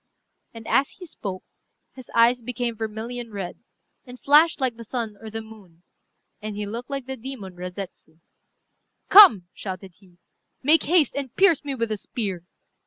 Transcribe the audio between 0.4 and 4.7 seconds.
And as he spoke, his eyes became vermilion red, and flashed